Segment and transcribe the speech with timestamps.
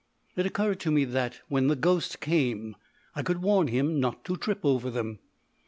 [0.35, 2.75] It occurred to me that when the ghost came,
[3.15, 5.19] I could warn him not to trip over them.